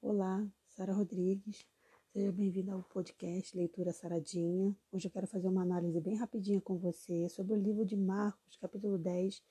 Olá, 0.00 0.48
Sara 0.68 0.92
Rodrigues. 0.92 1.66
Seja 2.12 2.30
bem-vinda 2.30 2.72
ao 2.72 2.84
podcast 2.84 3.56
Leitura 3.56 3.92
Saradinha. 3.92 4.72
Hoje 4.92 5.08
eu 5.08 5.10
quero 5.10 5.26
fazer 5.26 5.48
uma 5.48 5.62
análise 5.62 6.00
bem 6.00 6.14
rapidinha 6.14 6.60
com 6.60 6.78
você 6.78 7.28
sobre 7.28 7.54
o 7.54 7.60
livro 7.60 7.84
de 7.84 7.96
Marcos, 7.96 8.56
capítulo 8.56 8.96
10, 8.96 9.42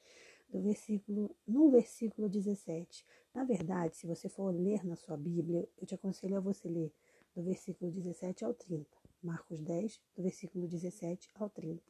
do 0.48 0.62
versículo 0.62 1.36
no 1.46 1.70
versículo 1.70 2.30
17. 2.30 3.06
Na 3.34 3.44
verdade, 3.44 3.98
se 3.98 4.08
você 4.08 4.30
for 4.30 4.56
ler 4.56 4.86
na 4.86 4.96
sua 4.96 5.18
Bíblia, 5.18 5.68
eu 5.78 5.86
te 5.86 5.96
aconselho 5.96 6.38
a 6.38 6.40
você 6.40 6.70
ler 6.70 6.94
do 7.36 7.44
versículo 7.44 7.92
17 7.92 8.46
ao 8.46 8.54
30. 8.54 8.90
Marcos 9.22 9.60
10, 9.60 10.00
do 10.16 10.24
versículo 10.24 10.66
17 10.66 11.30
ao 11.36 11.50
30. 11.50 11.84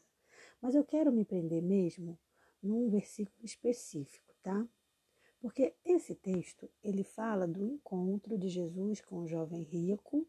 Mas 0.59 0.73
eu 0.73 0.83
quero 0.83 1.11
me 1.11 1.23
prender 1.23 1.61
mesmo 1.61 2.17
num 2.61 2.89
versículo 2.89 3.45
específico, 3.45 4.33
tá? 4.41 4.67
Porque 5.39 5.75
esse 5.85 6.15
texto, 6.15 6.69
ele 6.83 7.03
fala 7.03 7.47
do 7.47 7.63
encontro 7.63 8.37
de 8.37 8.49
Jesus 8.49 9.01
com 9.01 9.19
o 9.19 9.27
jovem 9.27 9.63
rico, 9.63 10.27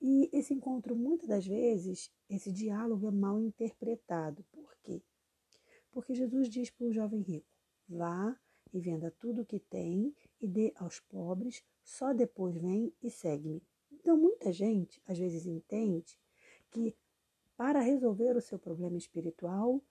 e 0.00 0.30
esse 0.32 0.54
encontro, 0.54 0.94
muitas 0.94 1.28
das 1.28 1.46
vezes, 1.46 2.12
esse 2.30 2.52
diálogo 2.52 3.08
é 3.08 3.10
mal 3.10 3.40
interpretado. 3.40 4.44
Por 4.52 4.76
quê? 4.82 5.02
Porque 5.90 6.14
Jesus 6.14 6.48
diz 6.48 6.70
para 6.70 6.86
o 6.86 6.92
jovem 6.92 7.20
rico: 7.20 7.46
vá 7.88 8.38
e 8.72 8.80
venda 8.80 9.10
tudo 9.18 9.42
o 9.42 9.46
que 9.46 9.58
tem 9.58 10.14
e 10.40 10.46
dê 10.46 10.72
aos 10.76 11.00
pobres, 11.00 11.64
só 11.82 12.12
depois 12.12 12.56
vem 12.56 12.92
e 13.02 13.10
segue-me. 13.10 13.62
Então, 13.90 14.16
muita 14.16 14.52
gente 14.52 15.02
às 15.06 15.18
vezes 15.18 15.46
entende 15.46 16.16
que 16.70 16.94
para 17.56 17.80
resolver 17.80 18.36
o 18.36 18.40
seu 18.40 18.58
problema 18.58 18.96
espiritual, 18.96 19.82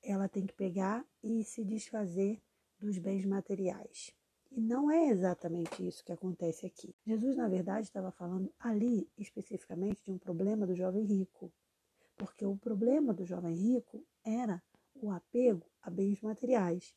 ela 0.00 0.28
tem 0.28 0.46
que 0.46 0.54
pegar 0.54 1.04
e 1.20 1.42
se 1.42 1.64
desfazer 1.64 2.40
dos 2.78 2.98
bens 2.98 3.24
materiais. 3.24 4.12
E 4.50 4.60
não 4.60 4.90
é 4.90 5.08
exatamente 5.08 5.86
isso 5.86 6.04
que 6.04 6.12
acontece 6.12 6.66
aqui. 6.66 6.94
Jesus, 7.04 7.36
na 7.36 7.48
verdade, 7.48 7.86
estava 7.86 8.10
falando 8.10 8.52
ali 8.58 9.08
especificamente 9.18 10.02
de 10.02 10.10
um 10.10 10.18
problema 10.18 10.66
do 10.66 10.74
jovem 10.74 11.04
rico. 11.04 11.52
Porque 12.16 12.44
o 12.44 12.56
problema 12.56 13.12
do 13.12 13.24
jovem 13.24 13.54
rico 13.54 14.04
era 14.24 14.62
o 14.94 15.10
apego 15.10 15.66
a 15.82 15.90
bens 15.90 16.20
materiais. 16.20 16.94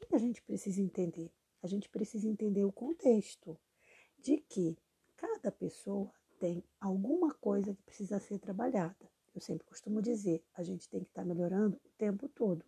O 0.00 0.06
que 0.06 0.14
a 0.14 0.18
gente 0.18 0.42
precisa 0.42 0.80
entender? 0.80 1.32
A 1.62 1.66
gente 1.66 1.88
precisa 1.88 2.28
entender 2.28 2.64
o 2.64 2.72
contexto 2.72 3.58
de 4.18 4.38
que 4.38 4.76
cada 5.16 5.50
pessoa 5.50 6.12
tem 6.38 6.62
alguma 6.80 7.32
coisa 7.34 7.74
que 7.74 7.82
precisa 7.82 8.18
ser 8.20 8.38
trabalhada. 8.38 9.10
Eu 9.34 9.40
sempre 9.40 9.66
costumo 9.66 10.02
dizer, 10.02 10.44
a 10.54 10.62
gente 10.62 10.88
tem 10.88 11.02
que 11.02 11.08
estar 11.08 11.24
melhorando 11.24 11.80
o 11.84 11.90
tempo 11.96 12.28
todo. 12.28 12.64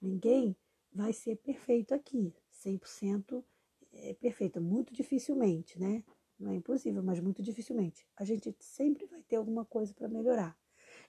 Ninguém 0.00 0.56
vai 0.92 1.12
ser 1.12 1.36
perfeito 1.36 1.94
aqui, 1.94 2.34
100% 2.64 3.44
é 3.92 4.14
perfeito, 4.14 4.60
muito 4.60 4.92
dificilmente, 4.92 5.78
né? 5.78 6.04
Não 6.38 6.52
é 6.52 6.54
impossível, 6.54 7.02
mas 7.02 7.20
muito 7.20 7.42
dificilmente. 7.42 8.06
A 8.16 8.24
gente 8.24 8.54
sempre 8.60 9.06
vai 9.06 9.22
ter 9.22 9.36
alguma 9.36 9.64
coisa 9.64 9.92
para 9.92 10.08
melhorar. 10.08 10.56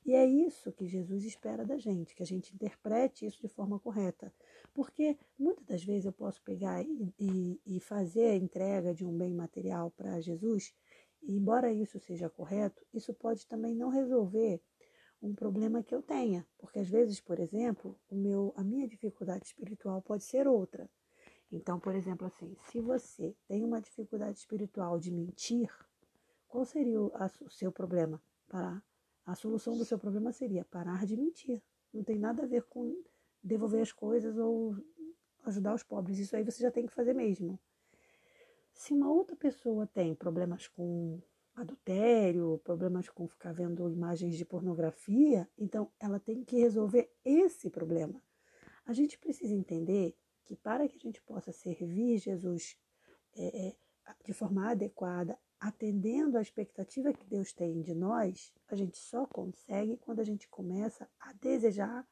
E 0.06 0.14
é 0.14 0.26
isso 0.26 0.72
que 0.72 0.88
Jesus 0.88 1.24
espera 1.24 1.66
da 1.66 1.78
gente, 1.78 2.16
que 2.16 2.24
a 2.24 2.26
gente 2.26 2.54
interprete 2.54 3.26
isso 3.26 3.42
de 3.42 3.48
forma 3.48 3.80
correta. 3.80 4.34
Porque 4.74 5.18
muitas 5.38 5.66
das 5.66 5.84
vezes 5.84 6.06
eu 6.06 6.14
posso 6.14 6.42
pegar 6.44 6.82
e, 6.84 7.14
e, 7.20 7.62
e 7.66 7.80
fazer 7.80 8.28
a 8.28 8.36
entrega 8.36 8.94
de 8.94 9.06
um 9.06 9.16
bem 9.16 9.34
material 9.34 9.92
para 9.92 10.20
Jesus, 10.20 10.74
e 11.22 11.36
embora 11.36 11.72
isso 11.72 12.00
seja 12.00 12.30
correto, 12.30 12.86
isso 12.94 13.14
pode 13.14 13.46
também 13.46 13.76
não 13.76 13.90
resolver 13.90 14.62
um 15.22 15.34
problema 15.34 15.84
que 15.84 15.94
eu 15.94 16.02
tenha, 16.02 16.48
porque 16.58 16.80
às 16.80 16.88
vezes, 16.88 17.20
por 17.20 17.40
exemplo, 17.40 18.00
o 18.10 18.16
meu, 18.16 18.54
a 18.56 18.64
minha 18.64 18.88
dificuldade 18.88 19.46
espiritual 19.46 20.02
pode 20.02 20.24
ser 20.24 20.48
outra. 20.48 20.90
Então, 21.52 21.80
por 21.80 21.96
exemplo, 21.96 22.28
assim, 22.28 22.56
se 22.70 22.80
você 22.80 23.36
tem 23.48 23.64
uma 23.64 23.82
dificuldade 23.82 24.38
espiritual 24.38 25.00
de 25.00 25.12
mentir, 25.12 25.70
qual 26.48 26.64
seria 26.64 27.02
o, 27.02 27.12
a, 27.16 27.30
o 27.42 27.50
seu 27.50 27.72
problema? 27.72 28.22
Parar. 28.48 28.84
A 29.26 29.36
solução 29.36 29.78
do 29.78 29.86
seu 29.86 29.98
problema 29.98 30.32
seria 30.32 30.66
parar 30.66 31.06
de 31.06 31.18
mentir. 31.18 31.62
Não 31.94 32.04
tem 32.04 32.18
nada 32.18 32.44
a 32.44 32.48
ver 32.48 32.64
com 32.64 33.04
devolver 33.44 33.82
as 33.82 33.92
coisas 33.92 34.38
ou 34.38 34.76
ajudar 35.46 35.74
os 35.74 35.84
pobres. 35.84 36.20
Isso 36.20 36.36
aí 36.36 36.44
você 36.44 36.62
já 36.62 36.72
tem 36.72 36.86
que 36.86 36.94
fazer 36.94 37.14
mesmo. 37.14 37.60
Se 38.74 38.94
uma 38.94 39.12
outra 39.12 39.36
pessoa 39.36 39.86
tem 39.88 40.16
problemas 40.16 40.68
com 40.68 41.22
adultério, 41.62 42.60
problemas 42.64 43.10
com 43.10 43.28
ficar 43.28 43.54
vendo 43.54 43.90
imagens 43.92 44.36
de 44.36 44.46
pornografia, 44.46 45.50
então 45.58 45.92
ela 46.00 46.20
tem 46.20 46.44
que 46.44 46.58
resolver 46.58 47.12
esse 47.24 47.70
problema. 47.70 48.22
A 48.86 48.94
gente 48.94 49.18
precisa 49.18 49.54
entender 49.54 50.18
que 50.46 50.56
para 50.56 50.88
que 50.88 50.96
a 50.96 51.00
gente 51.00 51.22
possa 51.22 51.52
servir 51.52 52.18
Jesus 52.18 52.78
é, 53.36 53.68
é, 53.68 53.76
de 54.26 54.34
forma 54.34 54.72
adequada, 54.72 55.38
atendendo 55.60 56.38
à 56.38 56.42
expectativa 56.42 57.14
que 57.14 57.26
Deus 57.26 57.54
tem 57.54 57.82
de 57.82 57.94
nós, 57.94 58.54
a 58.68 58.76
gente 58.76 58.98
só 58.98 59.26
consegue 59.26 59.98
quando 59.98 60.20
a 60.20 60.24
gente 60.24 60.48
começa 60.48 61.08
a 61.20 61.34
desejar 61.34 62.08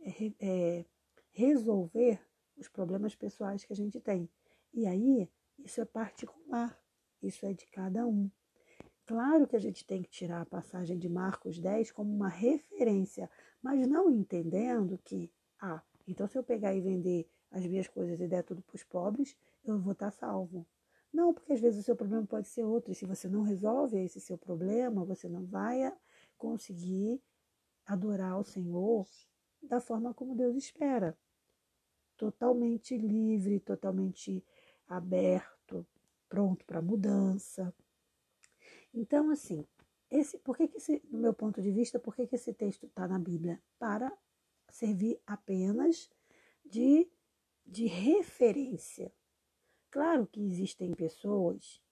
é, 0.00 0.32
é 0.40 0.84
resolver 1.30 2.20
os 2.56 2.68
problemas 2.68 3.14
pessoais 3.14 3.64
que 3.64 3.72
a 3.72 3.76
gente 3.76 4.00
tem. 4.00 4.28
E 4.74 4.86
aí, 4.86 5.30
isso 5.58 5.80
é 5.80 5.84
particular, 5.84 6.78
isso 7.22 7.46
é 7.46 7.52
de 7.52 7.66
cada 7.66 8.06
um. 8.06 8.30
Claro 9.04 9.46
que 9.46 9.56
a 9.56 9.58
gente 9.58 9.84
tem 9.84 10.02
que 10.02 10.08
tirar 10.08 10.42
a 10.42 10.46
passagem 10.46 10.96
de 10.96 11.08
Marcos 11.08 11.58
10 11.58 11.90
como 11.90 12.14
uma 12.14 12.28
referência, 12.28 13.28
mas 13.60 13.86
não 13.86 14.10
entendendo 14.10 14.98
que, 15.04 15.30
ah, 15.60 15.82
então 16.06 16.26
se 16.28 16.38
eu 16.38 16.44
pegar 16.44 16.74
e 16.74 16.80
vender 16.80 17.28
as 17.50 17.66
minhas 17.66 17.88
coisas 17.88 18.20
e 18.20 18.28
der 18.28 18.42
tudo 18.44 18.62
para 18.62 18.76
os 18.76 18.84
pobres, 18.84 19.36
eu 19.64 19.78
vou 19.78 19.92
estar 19.92 20.10
salvo. 20.12 20.66
Não, 21.12 21.34
porque 21.34 21.52
às 21.52 21.60
vezes 21.60 21.80
o 21.80 21.82
seu 21.82 21.96
problema 21.96 22.24
pode 22.26 22.48
ser 22.48 22.64
outro, 22.64 22.92
e 22.92 22.94
se 22.94 23.04
você 23.04 23.28
não 23.28 23.42
resolve 23.42 23.98
esse 23.98 24.20
seu 24.20 24.38
problema, 24.38 25.04
você 25.04 25.28
não 25.28 25.44
vai 25.44 25.92
conseguir 26.38 27.20
adorar 27.84 28.38
o 28.38 28.44
Senhor 28.44 29.06
da 29.62 29.80
forma 29.80 30.14
como 30.14 30.34
Deus 30.34 30.56
espera. 30.56 31.18
Totalmente 32.16 32.96
livre, 32.96 33.60
totalmente 33.60 34.44
aberto, 34.88 35.86
pronto 36.28 36.64
para 36.64 36.80
mudança. 36.80 37.74
Então, 38.94 39.30
assim, 39.30 39.66
esse, 40.10 40.38
por 40.38 40.56
que, 40.56 40.68
que 40.68 40.76
esse, 40.76 41.02
no 41.10 41.18
meu 41.18 41.32
ponto 41.32 41.62
de 41.62 41.70
vista, 41.70 41.98
por 41.98 42.14
que, 42.14 42.26
que 42.26 42.34
esse 42.34 42.52
texto 42.52 42.86
está 42.86 43.08
na 43.08 43.18
Bíblia? 43.18 43.60
Para 43.78 44.12
servir 44.70 45.20
apenas 45.26 46.10
de, 46.64 47.10
de 47.64 47.86
referência. 47.86 49.12
Claro 49.90 50.26
que 50.26 50.40
existem 50.40 50.94
pessoas 50.94 51.82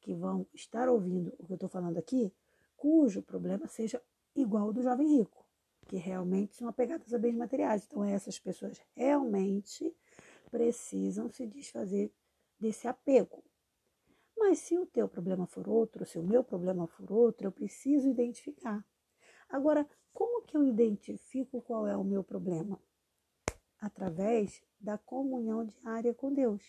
que 0.00 0.14
vão 0.14 0.46
estar 0.52 0.88
ouvindo 0.88 1.34
o 1.38 1.46
que 1.46 1.52
eu 1.52 1.56
estou 1.56 1.68
falando 1.68 1.96
aqui, 1.96 2.32
cujo 2.76 3.22
problema 3.22 3.66
seja 3.66 4.02
igual 4.34 4.64
ao 4.64 4.72
do 4.72 4.82
jovem 4.82 5.18
rico, 5.18 5.46
que 5.86 5.96
realmente 5.96 6.56
são 6.56 6.68
apegadas 6.68 7.14
a 7.14 7.18
bens 7.18 7.36
materiais. 7.36 7.84
Então, 7.86 8.04
essas 8.04 8.38
pessoas 8.38 8.80
realmente 8.94 9.94
precisam 10.50 11.30
se 11.30 11.46
desfazer 11.46 12.12
desse 12.58 12.86
apego. 12.86 13.42
Mas 14.46 14.58
se 14.58 14.76
o 14.76 14.84
teu 14.84 15.08
problema 15.08 15.46
for 15.46 15.66
outro, 15.66 16.04
se 16.04 16.18
o 16.18 16.22
meu 16.22 16.44
problema 16.44 16.86
for 16.86 17.10
outro, 17.10 17.46
eu 17.46 17.50
preciso 17.50 18.06
identificar. 18.06 18.84
Agora, 19.48 19.88
como 20.12 20.42
que 20.42 20.54
eu 20.54 20.62
identifico 20.62 21.62
qual 21.62 21.88
é 21.88 21.96
o 21.96 22.04
meu 22.04 22.22
problema? 22.22 22.78
Através 23.80 24.62
da 24.78 24.98
comunhão 24.98 25.64
diária 25.64 26.12
com 26.12 26.30
Deus. 26.30 26.62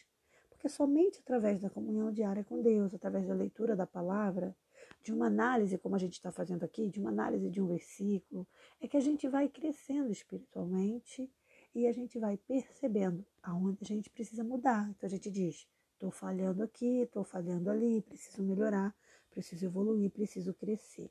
Porque 0.49 0.69
somente 0.69 1.19
através 1.19 1.59
da 1.59 1.69
comunhão 1.69 2.13
diária 2.13 2.45
com 2.45 2.61
Deus, 2.61 2.93
através 2.93 3.27
da 3.27 3.33
leitura 3.33 3.75
da 3.75 3.85
palavra, 3.85 4.55
de 5.03 5.11
uma 5.11 5.27
análise, 5.27 5.77
como 5.77 5.95
a 5.95 5.99
gente 5.99 6.13
está 6.13 6.31
fazendo 6.31 6.63
aqui, 6.63 6.89
de 6.89 7.01
uma 7.01 7.09
análise 7.09 7.49
de 7.49 7.61
um 7.61 7.67
versículo, 7.67 8.47
é 8.79 8.87
que 8.87 8.95
a 8.95 9.01
gente 9.01 9.27
vai 9.27 9.49
crescendo 9.49 10.13
espiritualmente 10.13 11.29
e 11.75 11.85
a 11.85 11.91
gente 11.91 12.17
vai 12.17 12.37
percebendo 12.37 13.25
aonde 13.43 13.79
a 13.81 13.85
gente 13.85 14.09
precisa 14.09 14.45
mudar. 14.45 14.89
Então 14.91 15.05
a 15.07 15.11
gente 15.11 15.29
diz: 15.29 15.67
Estou 15.95 16.11
falhando 16.11 16.61
aqui, 16.61 17.03
estou 17.03 17.23
falhando 17.23 17.69
ali, 17.69 18.01
preciso 18.01 18.43
melhorar, 18.43 18.93
preciso 19.29 19.65
evoluir, 19.65 20.11
preciso 20.11 20.53
crescer. 20.53 21.09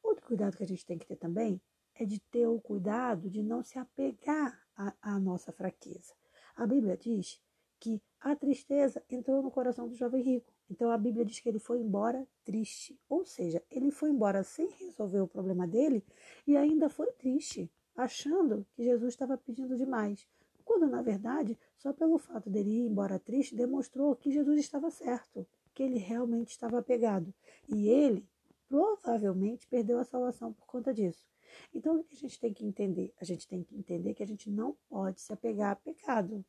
Outro 0.00 0.24
cuidado 0.24 0.56
que 0.56 0.62
a 0.62 0.66
gente 0.66 0.86
tem 0.86 0.96
que 0.96 1.04
ter 1.04 1.16
também 1.16 1.60
é 1.92 2.04
de 2.04 2.20
ter 2.20 2.46
o 2.46 2.60
cuidado 2.60 3.28
de 3.28 3.42
não 3.42 3.64
se 3.64 3.76
apegar 3.76 4.56
à, 5.02 5.18
nossa 5.18 5.50
fraqueza. 5.50 6.14
A 6.54 6.64
Bíblia 6.64 6.96
diz 6.96 7.42
que 7.80 8.00
a 8.20 8.36
tristeza 8.36 9.02
entrou 9.10 9.42
no 9.42 9.50
coração 9.50 9.88
do 9.88 9.96
jovem 9.96 10.22
rico. 10.22 10.52
Então 10.70 10.88
a 10.92 10.96
Bíblia 10.96 11.24
diz 11.24 11.40
que 11.40 11.48
ele 11.48 11.58
foi 11.58 11.80
embora 11.80 12.24
triste. 12.44 12.96
Ou 13.08 13.24
seja, 13.24 13.60
ele 13.68 13.90
foi 13.90 14.10
embora 14.10 14.44
sem 14.44 14.68
resolver 14.68 15.20
o 15.20 15.28
problema 15.28 15.66
dele 15.66 16.04
e 16.46 16.56
ainda 16.56 16.88
foi 16.88 17.10
triste, 17.12 17.68
achando 17.96 18.64
que 18.74 18.84
Jesus 18.84 19.12
estava 19.12 19.36
pedindo 19.36 19.76
demais 19.76 20.24
quando 20.66 20.88
na 20.88 21.00
verdade, 21.00 21.56
só 21.78 21.92
pelo 21.92 22.18
fato 22.18 22.50
dele 22.50 22.70
ir 22.70 22.86
embora 22.86 23.20
triste, 23.20 23.54
demonstrou 23.54 24.16
que 24.16 24.32
Jesus 24.32 24.58
estava 24.58 24.90
certo, 24.90 25.46
que 25.72 25.82
ele 25.82 25.96
realmente 25.96 26.50
estava 26.50 26.80
apegado. 26.80 27.32
E 27.68 27.88
ele 27.88 28.26
provavelmente 28.68 29.68
perdeu 29.68 30.00
a 30.00 30.04
salvação 30.04 30.52
por 30.52 30.66
conta 30.66 30.92
disso. 30.92 31.24
Então, 31.72 32.00
o 32.00 32.04
que 32.04 32.16
a 32.16 32.18
gente 32.18 32.40
tem 32.40 32.52
que 32.52 32.66
entender? 32.66 33.14
A 33.20 33.24
gente 33.24 33.46
tem 33.46 33.62
que 33.62 33.76
entender 33.76 34.12
que 34.12 34.24
a 34.24 34.26
gente 34.26 34.50
não 34.50 34.76
pode 34.88 35.20
se 35.20 35.32
apegar 35.32 35.70
a 35.70 35.76
pecado. 35.76 36.44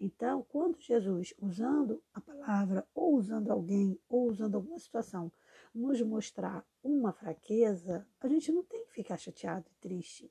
Então, 0.00 0.44
quando 0.48 0.80
Jesus, 0.80 1.32
usando 1.38 2.02
a 2.12 2.20
palavra, 2.20 2.84
ou 2.92 3.14
usando 3.14 3.52
alguém, 3.52 3.96
ou 4.08 4.28
usando 4.28 4.56
alguma 4.56 4.80
situação, 4.80 5.30
nos 5.72 6.02
mostrar 6.02 6.66
uma 6.82 7.12
fraqueza, 7.12 8.04
a 8.20 8.26
gente 8.26 8.50
não 8.50 8.64
tem 8.64 8.84
que 8.86 8.92
ficar 8.92 9.16
chateado 9.16 9.66
e 9.70 9.80
triste 9.80 10.28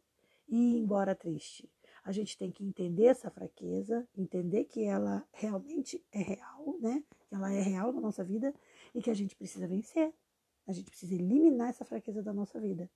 e 0.49 0.57
ir 0.57 0.77
embora 0.77 1.15
triste. 1.15 1.69
A 2.09 2.11
gente 2.11 2.35
tem 2.35 2.49
que 2.49 2.63
entender 2.63 3.03
essa 3.03 3.29
fraqueza, 3.29 4.03
entender 4.17 4.63
que 4.65 4.83
ela 4.83 5.23
realmente 5.31 6.03
é 6.11 6.17
real, 6.17 6.75
né? 6.79 7.03
Ela 7.29 7.53
é 7.53 7.61
real 7.61 7.93
na 7.93 8.01
nossa 8.01 8.23
vida 8.23 8.51
e 8.95 8.99
que 8.99 9.11
a 9.11 9.13
gente 9.13 9.35
precisa 9.35 9.67
vencer. 9.67 10.11
A 10.65 10.71
gente 10.71 10.89
precisa 10.89 11.13
eliminar 11.13 11.69
essa 11.69 11.85
fraqueza 11.85 12.23
da 12.23 12.33
nossa 12.33 12.59
vida. 12.59 12.89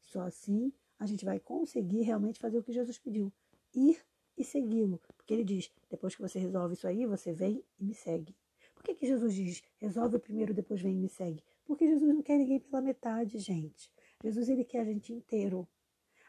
Só 0.00 0.22
assim 0.22 0.72
a 0.98 1.06
gente 1.06 1.24
vai 1.24 1.38
conseguir 1.38 2.02
realmente 2.02 2.40
fazer 2.40 2.58
o 2.58 2.62
que 2.64 2.72
Jesus 2.72 2.98
pediu: 2.98 3.32
ir 3.72 4.04
e 4.36 4.42
segui-lo. 4.42 5.00
Porque 5.16 5.32
ele 5.32 5.44
diz: 5.44 5.70
depois 5.88 6.16
que 6.16 6.22
você 6.22 6.40
resolve 6.40 6.74
isso 6.74 6.88
aí, 6.88 7.06
você 7.06 7.32
vem 7.32 7.62
e 7.78 7.84
me 7.84 7.94
segue. 7.94 8.34
Por 8.74 8.82
que, 8.82 8.96
que 8.96 9.06
Jesus 9.06 9.32
diz: 9.32 9.62
resolve 9.76 10.18
primeiro, 10.18 10.52
depois 10.52 10.82
vem 10.82 10.96
e 10.96 10.98
me 10.98 11.08
segue? 11.08 11.40
Porque 11.64 11.86
Jesus 11.86 12.12
não 12.12 12.20
quer 12.20 12.36
ninguém 12.36 12.58
pela 12.58 12.82
metade, 12.82 13.38
gente. 13.38 13.92
Jesus 14.24 14.48
ele 14.48 14.64
quer 14.64 14.80
a 14.80 14.84
gente 14.84 15.12
inteiro. 15.12 15.68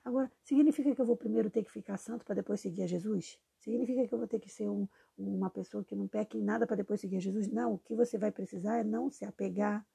Agora, 0.07 0.31
significa 0.41 0.95
que 0.95 1.01
eu 1.01 1.05
vou 1.05 1.17
primeiro 1.17 1.49
ter 1.49 1.65
que 1.65 1.69
ficar 1.69 1.97
santo 1.97 2.23
para 2.23 2.35
depois 2.35 2.61
seguir 2.61 2.83
a 2.83 2.87
Jesus? 2.87 3.37
Significa 3.59 4.07
que 4.07 4.13
eu 4.13 4.17
vou 4.17 4.25
ter 4.25 4.39
que 4.39 4.49
ser 4.49 4.69
um, 4.69 4.87
uma 5.17 5.49
pessoa 5.49 5.83
que 5.83 5.97
não 5.97 6.07
peca 6.07 6.37
em 6.37 6.41
nada 6.41 6.65
para 6.65 6.77
depois 6.77 7.01
seguir 7.01 7.17
a 7.17 7.19
Jesus? 7.19 7.49
Não, 7.49 7.73
o 7.73 7.77
que 7.77 7.93
você 7.93 8.17
vai 8.17 8.31
precisar 8.31 8.77
é 8.77 8.85
não 8.85 9.09
se 9.09 9.25
apegar. 9.25 9.85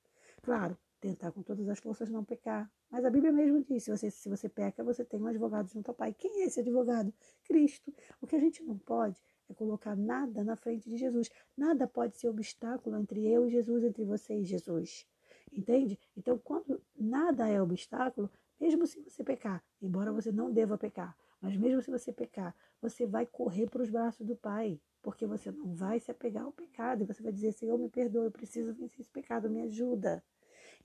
Claro, 0.42 0.76
tentar 1.00 1.32
com 1.32 1.42
todas 1.42 1.66
as 1.66 1.78
forças 1.78 2.10
não 2.10 2.22
pecar. 2.22 2.70
Mas 2.90 3.06
a 3.06 3.10
Bíblia 3.10 3.32
mesmo 3.32 3.64
diz: 3.64 3.84
se 3.84 3.90
você, 3.90 4.10
se 4.10 4.28
você 4.28 4.50
peca, 4.50 4.84
você 4.84 5.02
tem 5.02 5.18
um 5.18 5.26
advogado 5.28 5.70
junto 5.70 5.88
ao 5.88 5.94
Pai. 5.94 6.12
Quem 6.12 6.42
é 6.42 6.44
esse 6.44 6.60
advogado? 6.60 7.10
Cristo. 7.44 7.90
O 8.20 8.26
que 8.26 8.36
a 8.36 8.38
gente 8.38 8.62
não 8.62 8.76
pode 8.76 9.18
é 9.48 9.54
colocar 9.54 9.96
nada 9.96 10.44
na 10.44 10.56
frente 10.56 10.90
de 10.90 10.98
Jesus. 10.98 11.30
Nada 11.56 11.88
pode 11.88 12.18
ser 12.18 12.28
obstáculo 12.28 12.98
entre 12.98 13.26
eu 13.26 13.46
e 13.46 13.50
Jesus, 13.50 13.82
entre 13.82 14.04
você 14.04 14.34
e 14.34 14.44
Jesus. 14.44 15.06
Entende? 15.50 15.98
Então, 16.14 16.38
quando 16.38 16.82
nada 16.94 17.48
é 17.48 17.60
obstáculo, 17.60 18.30
mesmo 18.62 18.86
se 18.86 19.00
você 19.00 19.24
pecar, 19.24 19.60
embora 19.80 20.12
você 20.12 20.30
não 20.30 20.52
deva 20.52 20.78
pecar, 20.78 21.16
mas 21.40 21.56
mesmo 21.56 21.82
se 21.82 21.90
você 21.90 22.12
pecar, 22.12 22.54
você 22.80 23.04
vai 23.04 23.26
correr 23.26 23.68
para 23.68 23.82
os 23.82 23.90
braços 23.90 24.24
do 24.24 24.36
Pai, 24.36 24.80
porque 25.02 25.26
você 25.26 25.50
não 25.50 25.74
vai 25.74 25.98
se 25.98 26.12
apegar 26.12 26.44
ao 26.44 26.52
pecado 26.52 27.02
e 27.02 27.04
você 27.04 27.20
vai 27.24 27.32
dizer: 27.32 27.50
Senhor, 27.52 27.76
me 27.76 27.88
perdoa, 27.88 28.26
eu 28.26 28.30
preciso 28.30 28.72
vencer 28.72 29.00
esse 29.00 29.10
pecado, 29.10 29.50
me 29.50 29.62
ajuda. 29.62 30.22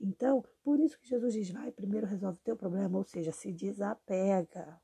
Então, 0.00 0.44
por 0.64 0.80
isso 0.80 0.98
que 0.98 1.06
Jesus 1.06 1.32
diz: 1.32 1.50
vai, 1.50 1.70
primeiro 1.70 2.04
resolve 2.04 2.38
o 2.40 2.42
teu 2.42 2.56
problema, 2.56 2.98
ou 2.98 3.04
seja, 3.04 3.30
se 3.30 3.52
desapega. 3.52 4.82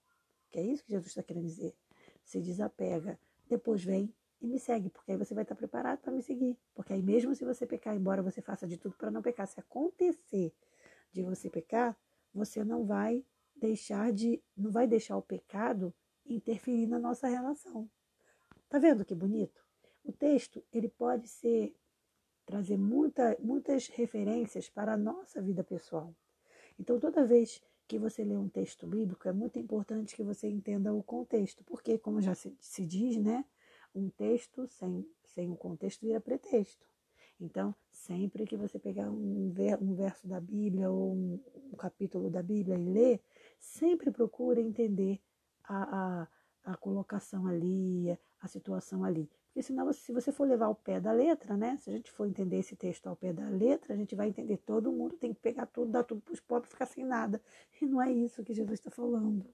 Que 0.49 0.61
é 0.61 0.63
isso 0.63 0.85
que 0.85 0.93
Jesus 0.93 1.09
está 1.09 1.23
querendo 1.25 1.47
dizer. 1.47 1.75
Se 2.23 2.41
desapega. 2.41 3.19
Depois 3.49 3.83
vem 3.83 4.15
e 4.41 4.47
me 4.47 4.61
segue, 4.61 4.89
porque 4.89 5.11
aí 5.11 5.19
você 5.19 5.35
vai 5.35 5.43
estar 5.43 5.57
preparado 5.57 5.99
para 5.99 6.13
me 6.13 6.23
seguir. 6.23 6.57
Porque 6.73 6.93
aí, 6.93 7.03
mesmo 7.03 7.35
se 7.35 7.45
você 7.45 7.67
pecar, 7.67 7.97
embora 7.97 8.23
você 8.23 8.41
faça 8.41 8.69
de 8.69 8.79
tudo 8.79 8.95
para 8.97 9.11
não 9.11 9.21
pecar, 9.21 9.49
se 9.49 9.59
acontecer 9.59 10.55
de 11.11 11.23
você 11.25 11.51
pecar, 11.51 11.97
você 12.35 12.65
não 12.65 12.85
vai 12.85 13.25
deixar 13.55 14.13
de, 14.13 14.43
não 14.57 14.71
vai 14.71 14.87
deixar 14.87 15.17
o 15.17 15.23
pecado 15.23 15.95
interferir 16.27 16.87
na 16.87 16.99
nossa 16.99 17.29
relação. 17.29 17.89
Tá 18.69 18.79
vendo 18.79 19.05
que 19.05 19.15
bonito? 19.15 19.63
O 20.03 20.13
texto, 20.13 20.63
ele 20.73 20.89
pode 20.89 21.29
ser 21.29 21.75
trazer 22.45 22.77
muita, 22.77 23.37
muitas 23.41 23.89
referências 23.89 24.69
para 24.69 24.95
a 24.95 24.97
nossa 24.97 25.41
vida 25.41 25.65
pessoal. 25.65 26.15
Então, 26.79 26.99
toda 26.99 27.25
vez 27.25 27.63
que 27.87 27.99
você 27.99 28.25
lê 28.25 28.37
um 28.37 28.49
texto 28.49 28.87
bíblico, 28.87 29.29
é 29.29 29.33
muito 29.33 29.59
importante 29.59 30.17
que 30.17 30.23
você 30.23 30.49
entenda 30.49 30.93
o 30.93 31.03
contexto, 31.03 31.63
porque, 31.65 31.99
como 31.99 32.21
já 32.21 32.35
se, 32.35 32.55
se 32.59 32.85
diz, 32.85 33.17
né, 33.17 33.45
um 33.95 34.11
texto 34.11 34.67
sem, 34.67 35.07
sem 35.23 35.51
um 35.51 35.57
contexto 35.57 36.03
vira 36.03 36.21
pretexto. 36.21 36.87
Então, 37.41 37.75
sempre 37.91 38.47
que 38.47 38.57
você 38.57 38.79
pegar 38.79 39.11
um, 39.11 39.51
ver, 39.51 39.79
um 39.83 39.95
verso 39.95 40.27
da 40.27 40.41
Bíblia 40.41 40.91
ou 40.91 41.13
um, 41.13 41.41
um, 41.73 41.77
capítulo 41.77 42.31
da 42.31 42.43
Bíblia 42.43 42.79
e 42.79 42.85
ler, 42.85 43.21
sempre 43.59 44.11
procure 44.11 44.61
entender 44.61 45.21
a, 45.65 46.27
a, 46.65 46.73
a 46.73 46.77
colocação 46.77 47.47
ali, 47.47 48.11
a, 48.11 48.19
a 48.43 48.49
situação 48.49 49.05
ali. 49.05 49.29
Porque 49.47 49.63
senão, 49.63 49.93
se 49.93 50.13
você 50.13 50.33
for 50.33 50.49
levar 50.49 50.67
ao 50.67 50.75
pé 50.75 51.01
da 51.01 51.13
letra, 51.13 51.57
né? 51.57 51.77
Se 51.77 51.89
a 51.89 51.93
gente 51.93 52.11
for 52.11 52.27
entender 52.27 52.59
esse 52.59 52.75
texto 52.75 53.07
ao 53.07 53.15
pé 53.15 53.33
da 53.33 53.49
letra, 53.49 53.95
a 53.95 53.97
gente 53.97 54.15
vai 54.15 54.29
entender 54.29 54.57
todo 54.59 54.91
mundo 54.91 55.17
tem 55.17 55.33
que 55.33 55.41
pegar 55.41 55.67
tudo, 55.67 55.93
dar 55.93 56.03
tudo 56.03 56.21
para 56.23 56.35
os 56.35 56.41
pobres 56.41 56.73
ficar 56.73 56.87
sem 56.87 57.05
nada. 57.05 57.41
E 57.81 57.87
não 57.87 58.03
é 58.03 58.11
isso 58.11 58.43
que 58.43 58.53
Jesus 58.53 58.81
está 58.81 58.91
falando. 58.91 59.47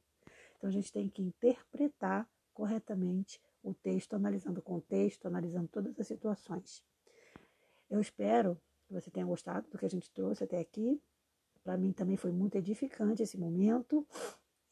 Então 0.56 0.69
a 0.69 0.73
gente 0.73 0.91
tem 0.93 1.09
que 1.09 1.21
interpretar 1.21 2.27
corretamente 2.55 3.41
o 3.62 3.75
texto, 3.75 4.15
analisando 4.15 4.61
o 4.61 4.62
contexto, 4.62 5.27
analisando 5.27 5.69
todas 5.69 5.99
as 6.00 6.06
situações. 6.06 6.82
Eu 7.90 8.00
espero 8.00 8.56
que 8.87 8.94
você 8.94 9.10
tenha 9.10 9.26
gostado 9.26 9.69
do 9.69 9.76
que 9.76 9.84
a 9.84 9.90
gente 9.90 10.10
trouxe 10.12 10.44
até 10.44 10.58
aqui. 10.58 11.02
Para 11.62 11.76
mim 11.76 11.92
também 11.92 12.16
foi 12.16 12.31
muito 12.31 12.56
edificante 12.56 13.22
esse 13.22 13.37
momento. 13.37 14.06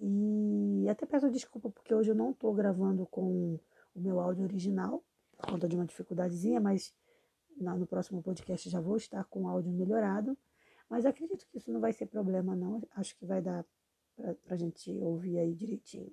E 0.01 0.87
até 0.89 1.05
peço 1.05 1.29
desculpa 1.31 1.69
porque 1.69 1.93
hoje 1.93 2.11
eu 2.11 2.15
não 2.15 2.31
estou 2.31 2.55
gravando 2.55 3.05
com 3.07 3.59
o 3.95 4.01
meu 4.01 4.21
áudio 4.21 4.45
original, 4.45 5.05
por 5.37 5.51
conta 5.51 5.69
de 5.69 5.75
uma 5.75 5.85
dificuldadezinha, 5.85 6.61
mas 6.61 6.95
no 7.57 7.87
próximo 7.87 8.23
podcast 8.23 8.71
já 8.71 8.81
vou 8.81 8.97
estar 8.97 9.25
com 9.25 9.43
o 9.43 9.49
áudio 9.49 9.73
melhorado. 9.73 10.39
Mas 10.89 11.05
acredito 11.05 11.45
que 11.49 11.59
isso 11.59 11.71
não 11.73 11.81
vai 11.81 11.93
ser 11.93 12.07
problema, 12.07 12.55
não. 12.55 12.81
Acho 12.93 13.17
que 13.17 13.27
vai 13.27 13.43
dar 13.43 13.67
para 14.17 14.55
a 14.55 14.57
gente 14.57 14.97
ouvir 14.99 15.39
aí 15.39 15.55
direitinho. 15.55 16.13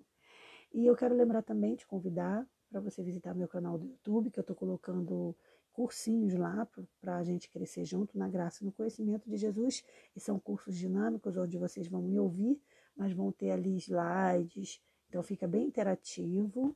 E 0.74 0.86
eu 0.86 0.96
quero 0.96 1.16
lembrar 1.16 1.44
também, 1.44 1.76
te 1.76 1.88
convidar 1.88 2.46
para 2.70 2.82
você 2.82 3.02
visitar 3.02 3.34
meu 3.34 3.48
canal 3.48 3.78
do 3.78 3.86
YouTube, 3.86 4.32
que 4.32 4.40
eu 4.40 4.42
estou 4.42 4.56
colocando 4.56 5.36
cursinhos 5.76 6.34
lá 6.34 6.66
para 7.02 7.18
a 7.18 7.24
gente 7.24 7.50
crescer 7.50 7.84
junto 7.84 8.18
na 8.18 8.30
graça 8.30 8.64
e 8.64 8.66
no 8.66 8.72
conhecimento 8.72 9.30
de 9.30 9.36
Jesus. 9.36 9.84
E 10.16 10.20
são 10.22 10.40
cursos 10.40 10.76
dinâmicos 10.78 11.36
onde 11.36 11.58
vocês 11.58 11.88
vão 11.88 12.02
me 12.02 12.18
ouvir, 12.18 12.60
mas 12.96 13.12
vão 13.12 13.30
ter 13.30 13.52
ali 13.52 13.76
slides, 13.76 14.82
então 15.10 15.22
fica 15.22 15.46
bem 15.46 15.68
interativo, 15.68 16.74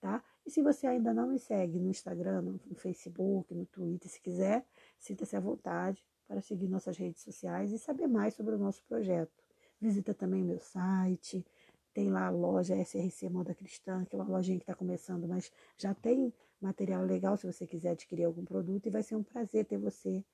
tá? 0.00 0.24
E 0.46 0.50
se 0.50 0.62
você 0.62 0.86
ainda 0.86 1.12
não 1.12 1.28
me 1.28 1.38
segue 1.38 1.78
no 1.78 1.90
Instagram, 1.90 2.40
no 2.42 2.74
Facebook, 2.74 3.54
no 3.54 3.66
Twitter, 3.66 4.10
se 4.10 4.20
quiser, 4.20 4.66
sinta-se 4.98 5.36
à 5.36 5.40
vontade 5.40 6.02
para 6.26 6.40
seguir 6.40 6.66
nossas 6.66 6.96
redes 6.96 7.22
sociais 7.22 7.72
e 7.72 7.78
saber 7.78 8.06
mais 8.06 8.34
sobre 8.34 8.54
o 8.54 8.58
nosso 8.58 8.82
projeto. 8.84 9.44
Visita 9.78 10.14
também 10.14 10.42
meu 10.42 10.58
site, 10.60 11.44
tem 11.92 12.10
lá 12.10 12.26
a 12.26 12.30
loja 12.30 12.76
SRC 12.76 13.28
Moda 13.28 13.54
Cristã, 13.54 14.04
que 14.04 14.14
é 14.14 14.18
uma 14.18 14.28
lojinha 14.28 14.58
que 14.58 14.62
está 14.62 14.74
começando, 14.74 15.26
mas 15.26 15.50
já 15.76 15.94
tem 15.94 16.32
material 16.60 17.04
legal 17.04 17.36
se 17.36 17.46
você 17.46 17.66
quiser 17.66 17.90
adquirir 17.90 18.24
algum 18.24 18.44
produto 18.44 18.86
e 18.86 18.90
vai 18.90 19.02
ser 19.02 19.16
um 19.16 19.22
prazer 19.22 19.64
ter 19.64 19.78
você 19.78 20.24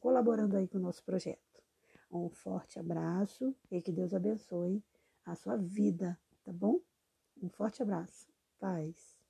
colaborando 0.00 0.56
aí 0.56 0.68
com 0.68 0.78
o 0.78 0.80
nosso 0.80 1.02
projeto. 1.04 1.40
Um 2.10 2.28
forte 2.28 2.78
abraço 2.78 3.54
e 3.70 3.80
que 3.80 3.92
Deus 3.92 4.12
abençoe 4.12 4.82
a 5.24 5.34
sua 5.34 5.56
vida, 5.56 6.18
tá 6.44 6.52
bom? 6.52 6.80
Um 7.42 7.48
forte 7.48 7.82
abraço. 7.82 8.28
Paz. 8.58 9.21